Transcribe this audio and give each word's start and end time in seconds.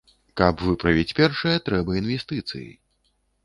Каб 0.39 0.63
выправіць 0.69 1.15
першае, 1.21 1.55
трэба 1.69 2.01
інвестыцыі. 2.03 2.69